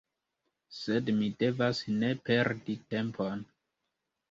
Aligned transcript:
Sed 0.77 1.11
mi 1.17 1.27
devas 1.43 1.83
ne 1.99 2.11
perdi 2.31 2.79
tempon. 2.97 3.47